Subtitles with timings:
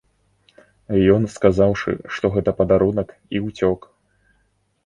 [1.15, 3.81] Ён сказаўшы, што гэта падарунак, і ўцёк.